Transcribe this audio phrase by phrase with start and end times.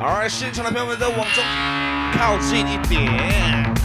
[0.00, 1.42] 而现场的朋友们都往中
[2.16, 3.77] 靠近一点。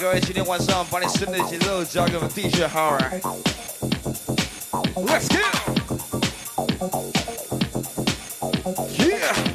[0.00, 5.36] 各位，今天晚上把你生的节奏交给我们 DJ Howard。Let's go!
[8.98, 9.49] Yeah!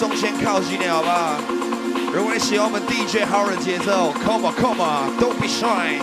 [0.00, 1.34] 中间靠近点，好不好？
[2.10, 6.00] 如果你喜欢我们 DJ Howard 的节奏，Come on，Come on，Don't be shy。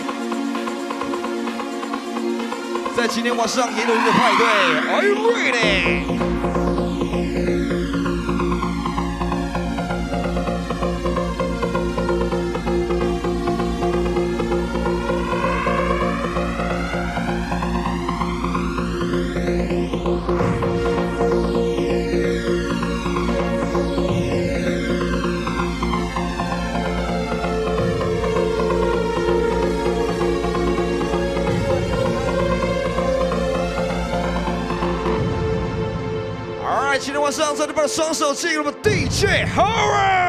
[2.96, 4.46] 在今天晚上也有一个派对
[4.94, 6.67] ，Are you ready？
[37.00, 40.27] 今天晚上，在你把双手进入我们 DJ Horror。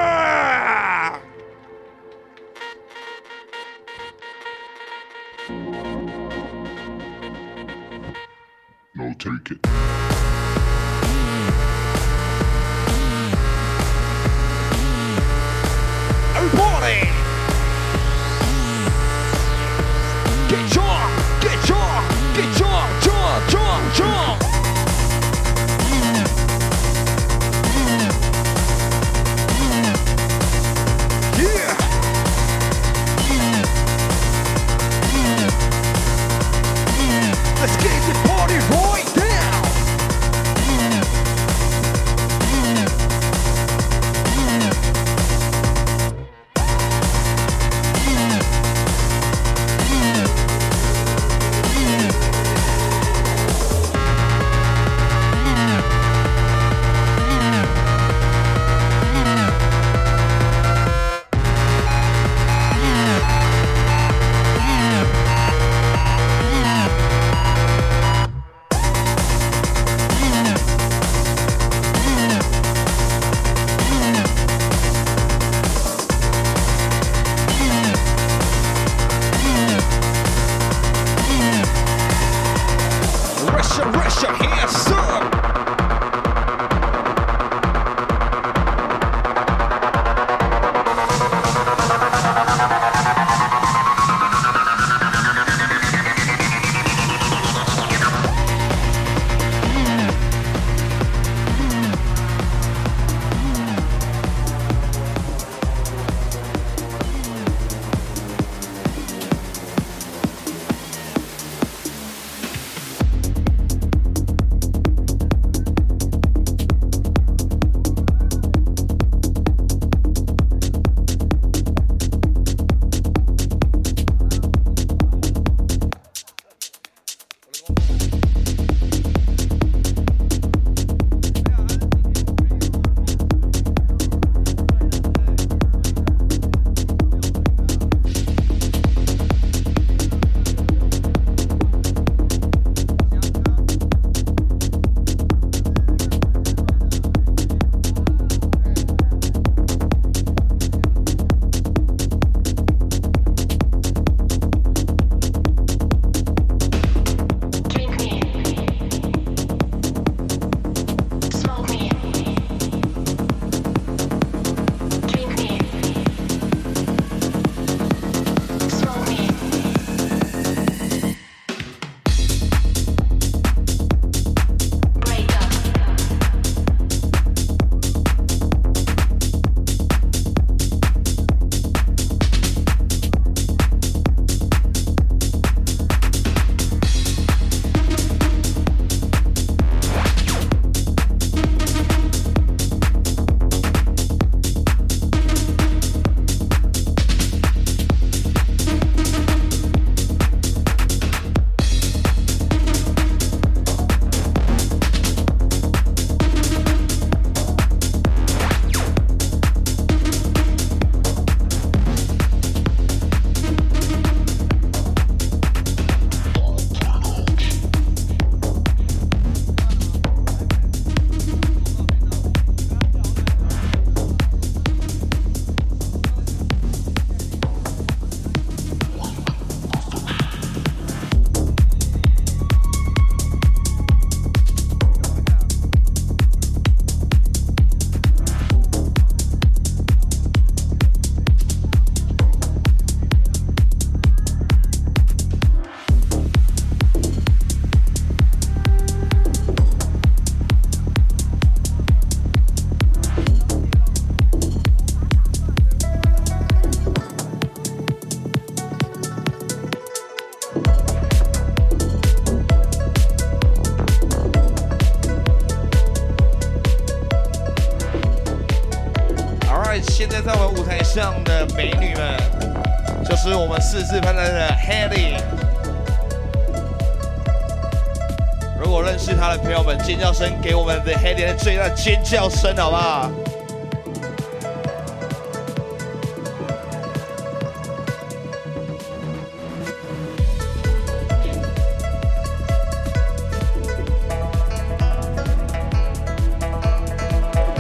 [281.42, 283.10] 最大尖叫声，好不好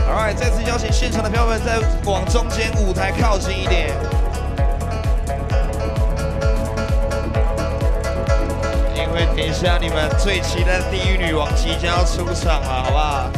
[0.09, 3.91] ？？All，right, 再次邀请现场的朋友们再往中间舞台靠近一点，
[8.93, 13.31] 因为等一下你们最期待的地狱女王即将要出场了，好不好？